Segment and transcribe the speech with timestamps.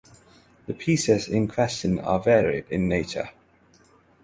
[0.65, 3.29] The pieces in question are varied in nature.